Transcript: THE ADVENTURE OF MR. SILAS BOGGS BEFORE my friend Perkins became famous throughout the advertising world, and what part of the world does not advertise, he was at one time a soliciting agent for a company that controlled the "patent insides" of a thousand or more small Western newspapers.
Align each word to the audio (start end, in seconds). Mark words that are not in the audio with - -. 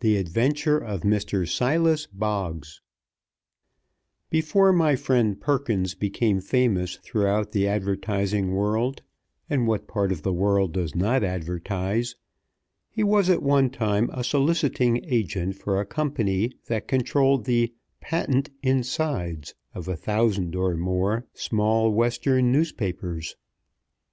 THE 0.00 0.16
ADVENTURE 0.16 0.78
OF 0.78 1.02
MR. 1.02 1.46
SILAS 1.48 2.08
BOGGS 2.12 2.80
BEFORE 4.30 4.72
my 4.72 4.96
friend 4.96 5.40
Perkins 5.40 5.94
became 5.94 6.40
famous 6.40 6.96
throughout 6.96 7.52
the 7.52 7.68
advertising 7.68 8.50
world, 8.50 9.02
and 9.48 9.68
what 9.68 9.86
part 9.86 10.10
of 10.10 10.22
the 10.22 10.32
world 10.32 10.72
does 10.72 10.96
not 10.96 11.22
advertise, 11.22 12.16
he 12.90 13.04
was 13.04 13.30
at 13.30 13.40
one 13.40 13.70
time 13.70 14.10
a 14.12 14.24
soliciting 14.24 15.04
agent 15.04 15.54
for 15.54 15.80
a 15.80 15.86
company 15.86 16.50
that 16.66 16.88
controlled 16.88 17.44
the 17.44 17.72
"patent 18.00 18.50
insides" 18.64 19.54
of 19.72 19.86
a 19.86 19.94
thousand 19.94 20.56
or 20.56 20.76
more 20.76 21.28
small 21.32 21.92
Western 21.92 22.50
newspapers. 22.50 23.36